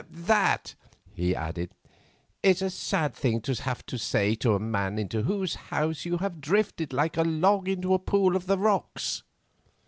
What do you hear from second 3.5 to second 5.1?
have to say to a man